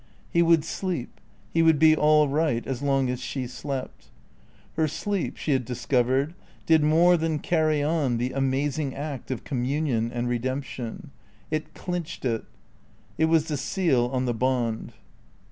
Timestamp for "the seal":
13.47-14.07